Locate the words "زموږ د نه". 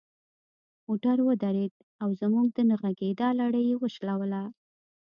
2.21-2.75